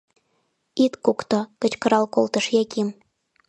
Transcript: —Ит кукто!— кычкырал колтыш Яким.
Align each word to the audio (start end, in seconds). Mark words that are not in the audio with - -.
—Ит 0.83 0.93
кукто!— 1.03 1.39
кычкырал 1.61 2.05
колтыш 2.15 2.45
Яким. 2.61 2.87